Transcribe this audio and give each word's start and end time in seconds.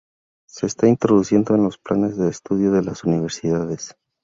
Se 0.49 0.65
está 0.65 0.87
introduciendo 0.87 1.53
en 1.53 1.61
los 1.61 1.77
planes 1.77 2.17
de 2.17 2.27
estudio 2.27 2.71
de 2.71 2.81
las 2.81 3.03
universidades. 3.03 3.95